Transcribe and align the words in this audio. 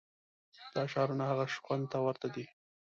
دا 0.75 0.83
شعارونه 0.91 1.23
هغه 1.31 1.45
شخوند 1.53 1.83
ته 1.91 1.97
ورته 2.05 2.27
دي. 2.35 2.45